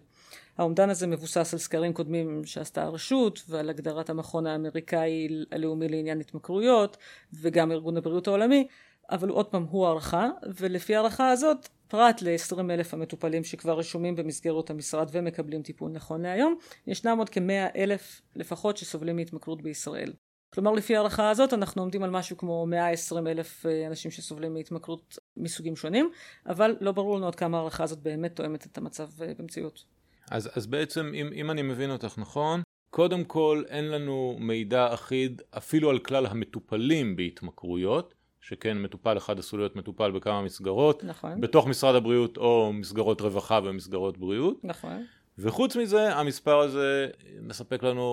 האומדן 0.57 0.89
הזה 0.89 1.07
מבוסס 1.07 1.53
על 1.53 1.59
סקרים 1.59 1.93
קודמים 1.93 2.41
שעשתה 2.45 2.83
הרשות 2.83 3.41
ועל 3.49 3.69
הגדרת 3.69 4.09
המכון 4.09 4.47
האמריקאי 4.47 5.27
הלאומי 5.51 5.87
לעניין 5.87 6.19
התמכרויות 6.19 6.97
וגם 7.33 7.71
ארגון 7.71 7.97
הבריאות 7.97 8.27
העולמי, 8.27 8.67
אבל 9.11 9.29
עוד 9.29 9.45
פעם 9.45 9.63
הוא 9.69 9.87
הערכה, 9.87 10.29
ולפי 10.55 10.95
הערכה 10.95 11.31
הזאת 11.31 11.67
פרט 11.87 12.21
ל-20 12.21 12.71
אלף 12.71 12.93
המטופלים 12.93 13.43
שכבר 13.43 13.79
רשומים 13.79 14.15
במסגרות 14.15 14.69
המשרד 14.69 15.09
ומקבלים 15.11 15.61
טיפול 15.61 15.91
נכון 15.91 16.21
להיום, 16.21 16.55
ישנם 16.87 17.17
עוד 17.17 17.29
כ-100 17.29 17.77
אלף 17.77 18.21
לפחות 18.35 18.77
שסובלים 18.77 19.15
מהתמכרות 19.15 19.61
בישראל. 19.61 20.13
כלומר 20.49 20.71
לפי 20.71 20.95
ההערכה 20.95 21.29
הזאת 21.29 21.53
אנחנו 21.53 21.81
עומדים 21.81 22.03
על 22.03 22.09
משהו 22.09 22.37
כמו 22.37 22.65
120 22.65 23.27
אלף 23.27 23.65
אה, 23.65 23.87
אנשים 23.87 24.11
שסובלים 24.11 24.53
מהתמכרות 24.53 25.17
מסוגים 25.37 25.75
שונים, 25.75 26.09
אבל 26.45 26.75
לא 26.81 26.91
ברור 26.91 27.17
לנו 27.17 27.27
עד 27.27 27.35
כמה 27.35 27.57
ההערכה 27.57 27.83
הזאת 27.83 27.99
באמת 27.99 28.35
תואמת 28.35 28.65
את 28.65 28.77
המצב 28.77 29.07
אה, 29.21 29.31
במציאות. 29.39 29.83
אז, 30.31 30.49
אז 30.57 30.67
בעצם 30.67 31.11
אם, 31.13 31.29
אם 31.33 31.51
אני 31.51 31.61
מבין 31.61 31.91
אותך 31.91 32.17
נכון, 32.17 32.61
קודם 32.89 33.23
כל 33.23 33.63
אין 33.69 33.91
לנו 33.91 34.37
מידע 34.39 34.93
אחיד 34.93 35.41
אפילו 35.57 35.89
על 35.89 35.99
כלל 35.99 36.25
המטופלים 36.25 37.15
בהתמכרויות, 37.15 38.13
שכן 38.41 38.77
מטופל 38.77 39.17
אחד 39.17 39.39
עשוי 39.39 39.59
להיות 39.59 39.75
מטופל 39.75 40.11
בכמה 40.11 40.41
מסגרות, 40.41 41.03
נכון. 41.03 41.41
בתוך 41.41 41.67
משרד 41.67 41.95
הבריאות 41.95 42.37
או 42.37 42.73
מסגרות 42.73 43.21
רווחה 43.21 43.59
ומסגרות 43.63 44.17
בריאות. 44.17 44.59
נכון. 44.63 45.05
וחוץ 45.39 45.75
מזה, 45.75 46.15
המספר 46.15 46.59
הזה 46.59 47.07
מספק 47.41 47.83
לנו 47.83 48.03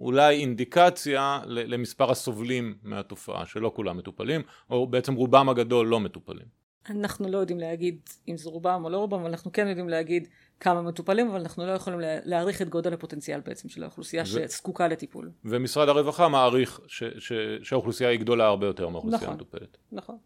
אולי 0.00 0.36
אינדיקציה 0.36 1.40
למספר 1.46 2.10
הסובלים 2.10 2.74
מהתופעה, 2.82 3.46
שלא 3.46 3.72
כולם 3.76 3.96
מטופלים, 3.96 4.42
או 4.70 4.86
בעצם 4.86 5.14
רובם 5.14 5.48
הגדול 5.48 5.86
לא 5.86 6.00
מטופלים. 6.00 6.60
אנחנו 6.90 7.28
לא 7.28 7.38
יודעים 7.38 7.60
להגיד 7.60 8.00
אם 8.28 8.36
זה 8.36 8.50
רובם 8.50 8.84
או 8.84 8.90
לא 8.90 8.96
רובם, 8.96 9.20
אבל 9.20 9.30
אנחנו 9.30 9.52
כן 9.52 9.66
יודעים 9.68 9.88
להגיד 9.88 10.28
כמה 10.60 10.82
מטופלים, 10.82 11.28
אבל 11.28 11.40
אנחנו 11.40 11.66
לא 11.66 11.72
יכולים 11.72 12.00
להעריך 12.24 12.62
את 12.62 12.68
גודל 12.68 12.92
הפוטנציאל 12.92 13.40
בעצם 13.40 13.68
של 13.68 13.82
האוכלוסייה 13.82 14.22
ו... 14.22 14.26
שזקוקה 14.26 14.88
לטיפול. 14.88 15.30
ומשרד 15.44 15.88
הרווחה 15.88 16.28
מעריך 16.28 16.80
ש... 16.86 17.04
ש... 17.18 17.32
שהאוכלוסייה 17.62 18.10
היא 18.10 18.20
גדולה 18.20 18.46
הרבה 18.46 18.66
יותר 18.66 18.88
מהאוכלוסייה 18.88 19.22
נכון, 19.22 19.32
המטופלת. 19.32 19.76
נכון. 19.92 20.18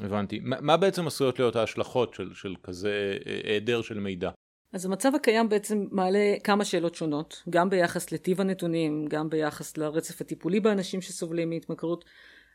הבנתי. 0.00 0.40
מה, 0.42 0.56
מה 0.60 0.76
בעצם 0.76 1.06
עשויות 1.06 1.38
להיות 1.38 1.56
ההשלכות 1.56 2.14
של, 2.14 2.30
של 2.34 2.54
כזה 2.62 3.18
אה, 3.26 3.40
היעדר 3.44 3.82
של 3.82 4.00
מידע? 4.00 4.30
אז 4.72 4.86
המצב 4.86 5.14
הקיים 5.14 5.48
בעצם 5.48 5.86
מעלה 5.90 6.34
כמה 6.44 6.64
שאלות 6.64 6.94
שונות, 6.94 7.42
גם 7.50 7.70
ביחס 7.70 8.12
לטיב 8.12 8.40
הנתונים, 8.40 9.06
גם 9.08 9.30
ביחס 9.30 9.76
לרצף 9.76 10.20
הטיפולי 10.20 10.60
באנשים 10.60 11.00
שסובלים 11.00 11.50
מהתמכרות. 11.50 12.04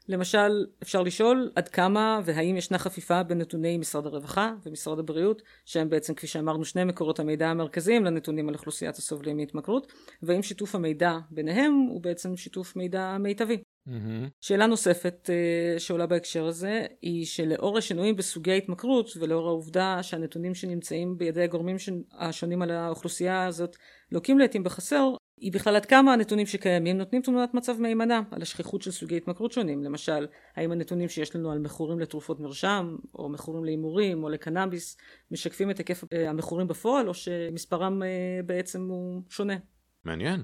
למשל, 0.09 0.65
אפשר 0.83 1.01
לשאול 1.01 1.51
עד 1.55 1.67
כמה 1.67 2.19
והאם 2.25 2.57
ישנה 2.57 2.77
חפיפה 2.77 3.23
בין 3.23 3.37
נתוני 3.37 3.77
משרד 3.77 4.05
הרווחה 4.05 4.53
ומשרד 4.65 4.99
הבריאות, 4.99 5.41
שהם 5.65 5.89
בעצם, 5.89 6.13
כפי 6.13 6.27
שאמרנו, 6.27 6.65
שני 6.65 6.83
מקורות 6.83 7.19
המידע 7.19 7.47
המרכזיים 7.47 8.05
לנתונים 8.05 8.49
על 8.49 8.55
אוכלוסיית 8.55 8.95
הסובלים 8.95 9.37
מהתמכרות, 9.37 9.93
והאם 10.23 10.41
שיתוף 10.41 10.75
המידע 10.75 11.17
ביניהם 11.31 11.73
הוא 11.73 12.01
בעצם 12.01 12.37
שיתוף 12.37 12.75
מידע 12.75 13.17
מיטבי. 13.19 13.57
Mm-hmm. 13.87 14.29
שאלה 14.41 14.67
נוספת 14.67 15.29
uh, 15.29 15.79
שעולה 15.79 16.05
בהקשר 16.05 16.45
הזה 16.45 16.85
היא 17.01 17.25
שלאור 17.25 17.77
השינויים 17.77 18.15
בסוגי 18.15 18.51
ההתמכרות 18.51 19.09
ולאור 19.19 19.47
העובדה 19.47 20.03
שהנתונים 20.03 20.55
שנמצאים 20.55 21.17
בידי 21.17 21.43
הגורמים 21.43 21.75
השונים 22.19 22.61
על 22.61 22.71
האוכלוסייה 22.71 23.45
הזאת 23.45 23.75
לוקים 24.11 24.39
לעיתים 24.39 24.63
בחסר 24.63 25.09
היא 25.37 25.53
בכלל 25.53 25.75
עד 25.75 25.85
כמה 25.85 26.13
הנתונים 26.13 26.45
שקיימים 26.45 26.97
נותנים 26.97 27.21
תמונת 27.21 27.53
מצב 27.53 27.81
מהימנה 27.81 28.21
על 28.31 28.41
השכיחות 28.41 28.81
של 28.81 28.91
סוגי 28.91 29.17
התמכרות 29.17 29.51
שונים 29.51 29.83
למשל 29.83 30.27
האם 30.55 30.71
הנתונים 30.71 31.09
שיש 31.09 31.35
לנו 31.35 31.51
על 31.51 31.59
מכורים 31.59 31.99
לתרופות 31.99 32.39
מרשם 32.39 32.95
או 33.13 33.29
מכורים 33.29 33.65
להימורים 33.65 34.23
או 34.23 34.29
לקנאביס 34.29 34.97
משקפים 35.31 35.71
את 35.71 35.77
היקף 35.77 36.03
אה, 36.13 36.29
המכורים 36.29 36.67
בפועל 36.67 37.07
או 37.07 37.13
שמספרם 37.13 38.03
אה, 38.03 38.39
בעצם 38.45 38.89
הוא 38.89 39.21
שונה. 39.29 39.55
מעניין. 40.03 40.43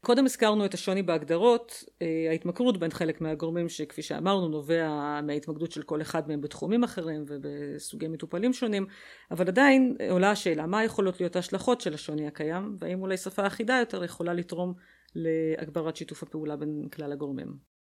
קודם 0.00 0.24
הזכרנו 0.24 0.64
את 0.64 0.74
השוני 0.74 1.02
בהגדרות, 1.02 1.84
אה, 2.02 2.26
ההתמכרות 2.30 2.78
בין 2.78 2.90
חלק 2.90 3.20
מהגורמים 3.20 3.68
שכפי 3.68 4.02
שאמרנו 4.02 4.48
נובע 4.48 5.20
מההתמקדות 5.22 5.72
של 5.72 5.82
כל 5.82 6.02
אחד 6.02 6.28
מהם 6.28 6.40
בתחומים 6.40 6.84
אחרים 6.84 7.24
ובסוגי 7.28 8.08
מטופלים 8.08 8.52
שונים, 8.52 8.86
אבל 9.30 9.48
עדיין 9.48 9.96
עולה 10.10 10.30
השאלה 10.30 10.66
מה 10.66 10.84
יכולות 10.84 11.20
להיות 11.20 11.36
ההשלכות 11.36 11.80
של 11.80 11.94
השוני 11.94 12.26
הקיים 12.26 12.76
והאם 12.78 13.02
אולי 13.02 13.16
שפה 13.16 13.46
אחידה 13.46 13.76
יותר 13.80 14.04
יכולה 14.04 14.34
לתרום 14.34 14.74
להגברת 15.14 15.96
שיתוף 15.96 16.22
הפעולה 16.22 16.56
בין 16.56 16.88
כלל 16.92 17.12
הגורמים. 17.12 17.79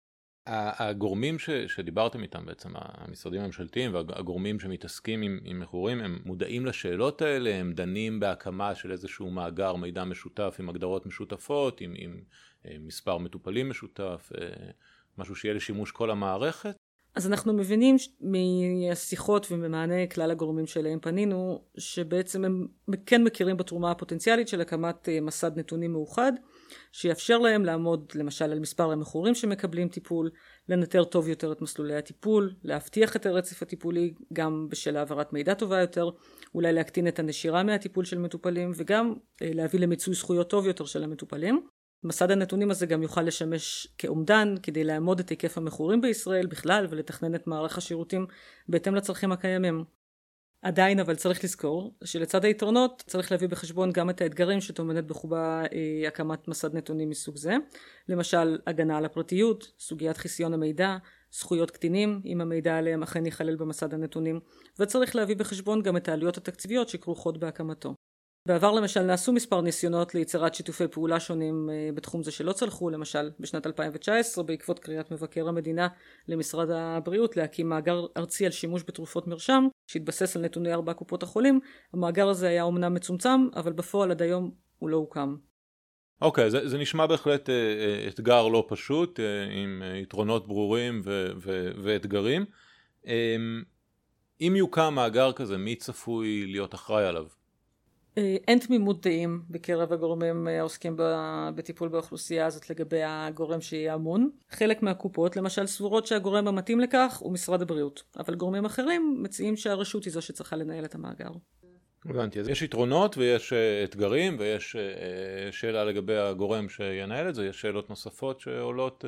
הגורמים 0.46 1.38
ש, 1.38 1.50
שדיברתם 1.50 2.22
איתם 2.22 2.46
בעצם, 2.46 2.68
המשרדים 2.74 3.40
הממשלתיים 3.40 3.94
והגורמים 3.94 4.60
שמתעסקים 4.60 5.22
עם, 5.22 5.38
עם 5.44 5.60
מכורים, 5.60 6.00
הם 6.00 6.18
מודעים 6.24 6.66
לשאלות 6.66 7.22
האלה, 7.22 7.54
הם 7.54 7.72
דנים 7.72 8.20
בהקמה 8.20 8.74
של 8.74 8.92
איזשהו 8.92 9.30
מאגר 9.30 9.76
מידע 9.76 10.04
משותף 10.04 10.56
עם 10.58 10.68
הגדרות 10.68 11.06
משותפות, 11.06 11.80
עם, 11.80 11.94
עם, 11.96 12.10
עם 12.10 12.20
אה, 12.66 12.76
מספר 12.80 13.18
מטופלים 13.18 13.70
משותף, 13.70 14.32
אה, 14.40 14.70
משהו 15.18 15.36
שיהיה 15.36 15.54
לשימוש 15.54 15.90
כל 15.90 16.10
המערכת? 16.10 16.76
אז 17.14 17.26
אנחנו 17.26 17.52
מבינים 17.52 17.96
מהשיחות 18.20 19.46
וממענה 19.50 20.06
כלל 20.06 20.30
הגורמים 20.30 20.66
שאליהם 20.66 20.98
פנינו, 21.00 21.64
שבעצם 21.78 22.44
הם 22.44 22.66
כן 23.06 23.24
מכירים 23.24 23.56
בתרומה 23.56 23.90
הפוטנציאלית 23.90 24.48
של 24.48 24.60
הקמת 24.60 25.08
אה, 25.08 25.20
מסד 25.20 25.58
נתונים 25.58 25.92
מאוחד. 25.92 26.32
שיאפשר 26.92 27.38
להם 27.38 27.64
לעמוד 27.64 28.12
למשל 28.14 28.52
על 28.52 28.60
מספר 28.60 28.92
המכורים 28.92 29.34
שמקבלים 29.34 29.88
טיפול, 29.88 30.30
לנטר 30.68 31.04
טוב 31.04 31.28
יותר 31.28 31.52
את 31.52 31.62
מסלולי 31.62 31.96
הטיפול, 31.96 32.54
להבטיח 32.64 33.16
את 33.16 33.26
הרצף 33.26 33.62
הטיפולי 33.62 34.14
גם 34.32 34.66
בשל 34.70 34.96
העברת 34.96 35.32
מידע 35.32 35.54
טובה 35.54 35.80
יותר, 35.80 36.10
אולי 36.54 36.72
להקטין 36.72 37.08
את 37.08 37.18
הנשירה 37.18 37.62
מהטיפול 37.62 38.04
של 38.04 38.18
מטופלים 38.18 38.72
וגם 38.76 39.14
אה, 39.42 39.50
להביא 39.54 39.80
למיצוי 39.80 40.14
זכויות 40.14 40.50
טוב 40.50 40.66
יותר 40.66 40.84
של 40.84 41.04
המטופלים. 41.04 41.66
מסד 42.04 42.30
הנתונים 42.30 42.70
הזה 42.70 42.86
גם 42.86 43.02
יוכל 43.02 43.22
לשמש 43.22 43.88
כאומדן 43.98 44.54
כדי 44.62 44.84
לאמוד 44.84 45.20
את 45.20 45.28
היקף 45.28 45.58
המכורים 45.58 46.00
בישראל 46.00 46.46
בכלל 46.46 46.86
ולתכנן 46.90 47.34
את 47.34 47.46
מערך 47.46 47.78
השירותים 47.78 48.26
בהתאם 48.68 48.94
לצרכים 48.94 49.32
הקיימים. 49.32 49.84
עדיין 50.64 51.00
אבל 51.00 51.14
צריך 51.14 51.44
לזכור 51.44 51.94
שלצד 52.04 52.44
היתרונות 52.44 53.04
צריך 53.06 53.32
להביא 53.32 53.48
בחשבון 53.48 53.92
גם 53.92 54.10
את 54.10 54.20
האתגרים 54.20 54.60
שטומנת 54.60 55.06
בחובה 55.06 55.62
אה, 55.72 56.08
הקמת 56.08 56.48
מסד 56.48 56.74
נתונים 56.74 57.10
מסוג 57.10 57.36
זה 57.36 57.56
למשל 58.08 58.58
הגנה 58.66 58.98
על 58.98 59.04
הפרטיות, 59.04 59.72
סוגיית 59.78 60.16
חיסיון 60.16 60.54
המידע, 60.54 60.96
זכויות 61.32 61.70
קטינים 61.70 62.20
אם 62.26 62.40
המידע 62.40 62.76
עליהם 62.76 63.02
אכן 63.02 63.26
ייכלל 63.26 63.56
במסד 63.56 63.94
הנתונים 63.94 64.40
וצריך 64.78 65.16
להביא 65.16 65.36
בחשבון 65.36 65.82
גם 65.82 65.96
את 65.96 66.08
העלויות 66.08 66.36
התקציביות 66.36 66.88
שכרוכות 66.88 67.38
בהקמתו. 67.38 67.94
בעבר 68.48 68.72
למשל 68.72 69.02
נעשו 69.02 69.32
מספר 69.32 69.60
ניסיונות 69.60 70.14
ליצירת 70.14 70.54
שיתופי 70.54 70.88
פעולה 70.88 71.20
שונים 71.20 71.70
אה, 71.70 71.90
בתחום 71.94 72.22
זה 72.22 72.30
שלא 72.30 72.52
צלחו, 72.52 72.90
למשל 72.90 73.30
בשנת 73.40 73.66
2019 73.66 74.44
בעקבות 74.44 74.78
קריאת 74.78 75.10
מבקר 75.10 75.48
המדינה 75.48 75.88
למשרד 76.28 76.70
הבריאות 76.70 77.36
להקים 77.36 77.68
מאגר 77.68 78.06
ארצי 78.16 78.46
על 78.46 78.52
שימוש 78.52 78.82
בתרופות 78.88 79.26
מרשם 79.26 79.64
שהתבסס 79.86 80.36
על 80.36 80.42
נתוני 80.42 80.72
ארבע 80.72 80.92
קופות 80.92 81.22
החולים, 81.22 81.60
המאגר 81.92 82.28
הזה 82.28 82.48
היה 82.48 82.62
אומנם 82.62 82.94
מצומצם 82.94 83.48
אבל 83.56 83.72
בפועל 83.72 84.10
עד 84.10 84.22
היום 84.22 84.50
הוא 84.78 84.88
לא 84.90 84.96
הוקם. 84.96 85.36
אוקיי, 86.20 86.46
okay, 86.46 86.50
זה, 86.50 86.68
זה 86.68 86.78
נשמע 86.78 87.06
בהחלט 87.06 87.50
אה, 87.50 87.54
אה, 87.54 88.08
אתגר 88.08 88.48
לא 88.48 88.66
פשוט, 88.68 89.20
אה, 89.20 89.44
עם 89.62 89.82
אה, 89.82 89.96
יתרונות 89.96 90.48
ברורים 90.48 91.00
ו, 91.04 91.26
ו, 91.42 91.70
ואתגרים. 91.82 92.44
אה, 93.06 93.36
אם 94.40 94.52
יוקם 94.56 94.94
מאגר 94.94 95.32
כזה, 95.32 95.56
מי 95.56 95.76
צפוי 95.76 96.46
להיות 96.46 96.74
אחראי 96.74 97.06
עליו? 97.06 97.26
אה, 98.18 98.36
אין 98.48 98.58
תמימות 98.58 99.06
דעים 99.06 99.42
בקרב 99.50 99.92
הגורמים 99.92 100.48
אה, 100.48 100.58
העוסקים 100.58 100.96
בטיפול 101.54 101.88
באוכלוסייה 101.88 102.46
הזאת 102.46 102.70
לגבי 102.70 103.02
הגורם 103.04 103.60
שיהיה 103.60 103.94
אמון. 103.94 104.30
חלק 104.50 104.82
מהקופות 104.82 105.36
למשל 105.36 105.66
סבורות 105.66 106.06
שהגורם 106.06 106.48
המתאים 106.48 106.80
לכך 106.80 107.16
הוא 107.20 107.32
משרד 107.32 107.62
הבריאות, 107.62 108.02
אבל 108.16 108.34
גורמים 108.34 108.64
אחרים 108.64 109.18
מציעים 109.22 109.56
שהרשות 109.56 110.04
היא 110.04 110.12
זו 110.12 110.22
שצריכה 110.22 110.56
לנהל 110.56 110.84
את 110.84 110.94
המאגר. 110.94 111.30
הבנתי, 112.04 112.40
אז 112.40 112.48
יש 112.48 112.62
יתרונות 112.62 113.16
ויש 113.18 113.52
אה, 113.52 113.84
אתגרים 113.84 114.36
ויש 114.38 114.76
שאלה 115.50 115.84
לגבי 115.84 116.16
הגורם 116.16 116.68
שינהל 116.68 117.28
את 117.28 117.34
זה, 117.34 117.46
יש 117.46 117.60
שאלות 117.60 117.90
נוספות 117.90 118.40
שעולות 118.40 119.04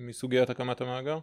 מסוגיית 0.00 0.50
הקמת 0.50 0.80
המאגר? 0.80 1.18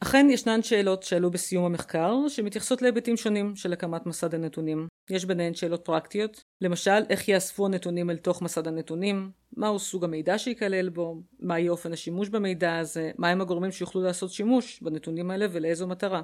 אכן 0.00 0.26
ישנן 0.30 0.62
שאלות 0.62 1.02
שעלו 1.02 1.30
בסיום 1.30 1.64
המחקר 1.64 2.14
שמתייחסות 2.28 2.82
להיבטים 2.82 3.16
שונים 3.16 3.56
של 3.56 3.72
הקמת 3.72 4.06
מסד 4.06 4.34
הנתונים. 4.34 4.88
יש 5.10 5.24
ביניהן 5.24 5.54
שאלות 5.54 5.84
פרקטיות, 5.84 6.44
למשל 6.60 7.02
איך 7.08 7.28
יאספו 7.28 7.66
הנתונים 7.66 8.10
אל 8.10 8.16
תוך 8.16 8.42
מסד 8.42 8.68
הנתונים, 8.68 9.30
מהו 9.56 9.78
סוג 9.78 10.04
המידע 10.04 10.38
שייכלל 10.38 10.88
בו, 10.88 11.22
מה 11.40 11.58
יהיה 11.58 11.70
אופן 11.70 11.92
השימוש 11.92 12.28
במידע 12.28 12.78
הזה, 12.78 13.10
מהם 13.18 13.40
הגורמים 13.40 13.72
שיוכלו 13.72 14.02
לעשות 14.02 14.30
שימוש 14.30 14.82
בנתונים 14.82 15.30
האלה 15.30 15.46
ולאיזו 15.52 15.86
מטרה. 15.86 16.22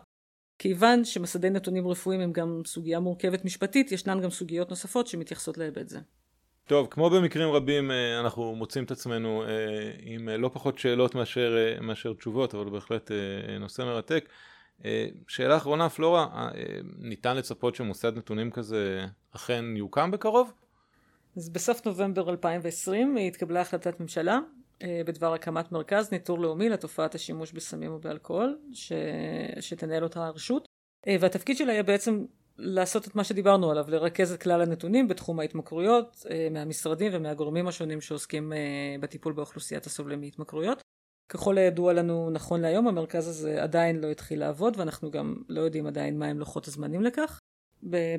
כיוון 0.59 1.05
שמסדי 1.05 1.51
נתונים 1.51 1.89
רפואיים 1.89 2.21
הם 2.21 2.33
גם 2.33 2.63
סוגיה 2.67 3.01
מורכבת 3.01 3.45
משפטית, 3.45 3.93
ישנן 3.93 4.21
גם 4.21 4.31
סוגיות 4.31 4.71
נוספות 4.71 5.07
שמתייחסות 5.07 5.59
להיבט 5.59 5.89
זה. 5.89 5.99
טוב, 6.67 6.89
כמו 6.91 7.11
במקרים 7.11 7.49
רבים 7.49 7.91
אה, 7.91 8.21
אנחנו 8.21 8.55
מוצאים 8.55 8.85
את 8.85 8.91
עצמנו 8.91 9.43
אה, 9.43 9.49
עם 10.03 10.29
אה, 10.29 10.37
לא 10.37 10.51
פחות 10.53 10.79
שאלות 10.79 11.15
מאשר, 11.15 11.57
מאשר 11.81 12.13
תשובות, 12.13 12.55
אבל 12.55 12.71
בהחלט 12.71 13.11
נושא 13.61 13.83
מרתק. 13.83 14.29
שאלה 15.29 15.57
אחרונה, 15.57 15.91
פלורה, 15.91 16.51
ניתן 16.99 17.37
לצפות 17.37 17.75
שמוסד 17.75 18.19
נתונים 18.19 18.51
כזה 18.51 19.07
אכן 19.37 19.65
יוקם 19.77 20.11
בקרוב? 20.11 20.53
אז 21.37 21.49
בסוף 21.49 21.87
נובמבר 21.87 22.31
2020 22.31 23.17
התקבלה 23.17 23.61
החלטת 23.61 24.01
ממשלה 24.01 24.39
בדבר 25.07 25.35
הקמת 25.35 25.73
מרכז 25.73 26.13
ניטור 26.13 26.39
לאומי 26.39 26.69
לתופעת 26.69 27.15
השימוש 27.15 27.53
בסמים 27.53 27.93
ובאלכוהול, 27.93 28.59
ש... 28.73 28.93
שתנהל 29.61 30.05
אותה 30.05 30.27
הרשות. 30.27 30.69
והתפקיד 31.07 31.57
שלה 31.57 31.73
יהיה 31.73 31.83
בעצם 31.83 32.25
לעשות 32.59 33.09
את 33.09 33.15
מה 33.15 33.25
שדיברנו 33.25 33.71
עליו, 33.71 33.85
לרכז 33.89 34.33
את 34.33 34.43
כלל 34.43 34.61
הנתונים 34.61 35.09
בתחום 35.09 35.41
ההתמכרויות 35.41 36.27
אה, 36.31 36.49
מהמשרדים 36.51 37.13
ומהגורמים 37.15 37.69
השונים 37.69 38.01
שעוסקים 38.01 38.53
אה, 38.53 38.59
בטיפול 39.01 39.33
באוכלוסיית 39.33 39.87
הסובלים 39.87 40.21
מהתמכרויות. 40.21 40.83
ככל 41.29 41.59
הידוע 41.59 41.93
לנו 41.93 42.31
נכון 42.31 42.61
להיום 42.61 42.89
המרכז 42.89 43.29
הזה 43.29 43.63
עדיין 43.63 44.01
לא 44.01 44.11
התחיל 44.11 44.41
לעבוד 44.41 44.77
ואנחנו 44.79 45.11
גם 45.11 45.35
לא 45.49 45.61
יודעים 45.61 45.87
עדיין 45.87 46.19
מהם 46.19 46.39
לוחות 46.39 46.69
הזמנים 46.69 47.03
לכך. 47.03 47.41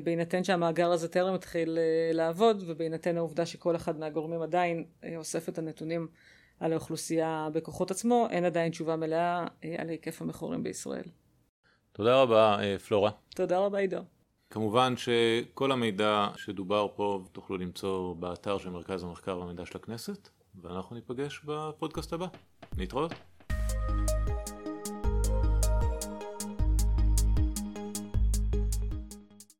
בהינתן 0.04 0.44
שהמאגר 0.44 0.90
הזה 0.90 1.08
טרם 1.08 1.34
התחיל 1.34 1.78
לעבוד 2.12 2.62
ובהינתן 2.66 3.16
העובדה 3.16 3.46
שכל 3.46 3.76
אחד 3.76 3.98
מהגורמים 3.98 4.42
עדיין 4.42 4.84
אוסף 5.16 5.48
את 5.48 5.58
הנתונים 5.58 6.08
על 6.60 6.72
האוכלוסייה 6.72 7.48
בכוחות 7.52 7.90
עצמו, 7.90 8.26
אין 8.30 8.44
עדיין 8.44 8.70
תשובה 8.70 8.96
מלאה 8.96 9.46
על 9.78 9.88
היקף 9.88 10.22
המכורים 10.22 10.62
בישראל. 10.62 11.04
תודה 11.92 12.22
רבה 12.22 12.58
פלורה. 12.88 13.10
תודה 13.34 13.58
רבה 13.58 13.78
עידו. 13.78 13.98
כמובן 14.50 14.94
שכל 14.96 15.72
המידע 15.72 16.28
שדובר 16.36 16.86
פה 16.96 17.24
תוכלו 17.32 17.56
למצוא 17.56 18.14
באתר 18.14 18.58
של 18.58 18.70
מרכז 18.70 19.02
המחקר 19.02 19.38
והמידע 19.38 19.66
של 19.66 19.78
הכנסת 19.78 20.28
ואנחנו 20.62 20.96
ניפגש 20.96 21.40
בפודקאסט 21.44 22.12
הבא. 22.12 22.26
Nitro? 22.76 23.08